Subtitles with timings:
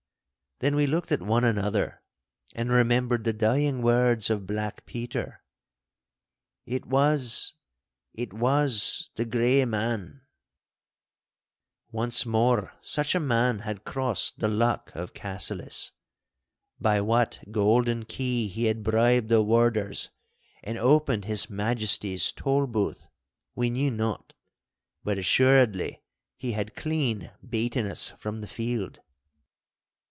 [0.59, 2.03] Then we looked at one another,
[2.53, 10.21] and remembered the dying words of Black Peter—'It was—it was—the Grey Man—!'
[11.91, 15.93] Once more such a man had crossed the luck of Cassillis.
[16.79, 20.11] By what golden key he had bribed the warders
[20.63, 23.07] and opened His Majesty's Tolbooth,
[23.55, 24.33] we knew not;
[25.03, 26.03] but assuredly
[26.37, 28.99] he had clean beaten us from the field.